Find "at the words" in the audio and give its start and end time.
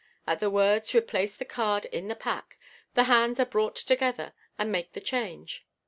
0.25-0.95